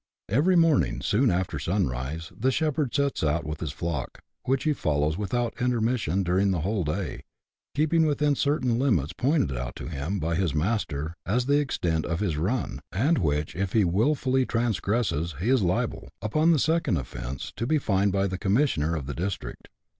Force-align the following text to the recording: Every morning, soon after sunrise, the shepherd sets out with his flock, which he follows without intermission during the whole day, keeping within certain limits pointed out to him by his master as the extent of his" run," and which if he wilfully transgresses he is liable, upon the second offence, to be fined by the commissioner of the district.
Every 0.29 0.55
morning, 0.55 1.01
soon 1.01 1.29
after 1.29 1.59
sunrise, 1.59 2.31
the 2.35 2.49
shepherd 2.51 2.95
sets 2.95 3.23
out 3.23 3.43
with 3.45 3.59
his 3.59 3.71
flock, 3.71 4.23
which 4.45 4.63
he 4.63 4.73
follows 4.73 5.15
without 5.15 5.61
intermission 5.61 6.23
during 6.23 6.49
the 6.49 6.61
whole 6.61 6.83
day, 6.83 7.21
keeping 7.75 8.07
within 8.07 8.33
certain 8.33 8.79
limits 8.79 9.13
pointed 9.13 9.55
out 9.55 9.75
to 9.75 9.89
him 9.89 10.17
by 10.17 10.33
his 10.33 10.55
master 10.55 11.13
as 11.23 11.45
the 11.45 11.59
extent 11.59 12.07
of 12.07 12.19
his" 12.19 12.35
run," 12.37 12.81
and 12.91 13.19
which 13.19 13.55
if 13.55 13.73
he 13.73 13.85
wilfully 13.85 14.43
transgresses 14.43 15.35
he 15.39 15.49
is 15.51 15.61
liable, 15.61 16.09
upon 16.19 16.51
the 16.51 16.57
second 16.57 16.97
offence, 16.97 17.53
to 17.55 17.67
be 17.67 17.77
fined 17.77 18.11
by 18.11 18.25
the 18.25 18.39
commissioner 18.39 18.95
of 18.95 19.05
the 19.05 19.13
district. 19.13 19.67